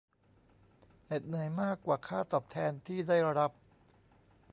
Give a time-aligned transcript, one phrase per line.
[1.05, 3.51] เหน็ดเหนื่อยมากกว่าค่าตอบแทนที่ได้รับ